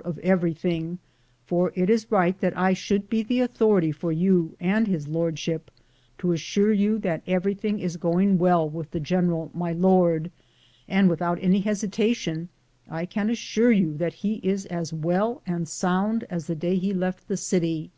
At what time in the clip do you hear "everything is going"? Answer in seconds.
7.26-8.38